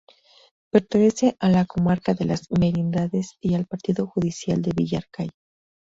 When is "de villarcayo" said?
4.63-5.29